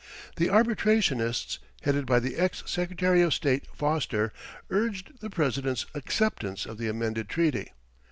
[0.37, 4.33] The arbitrationists, headed by ex Secretary of State Foster,
[4.71, 7.71] urged the President's acceptance of the amended treaty.